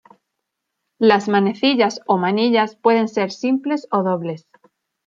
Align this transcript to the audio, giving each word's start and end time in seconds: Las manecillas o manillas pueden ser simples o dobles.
Las 0.97 1.27
manecillas 1.29 1.99
o 2.07 2.17
manillas 2.17 2.75
pueden 2.75 3.07
ser 3.07 3.31
simples 3.31 3.87
o 3.91 4.01
dobles. 4.01 4.47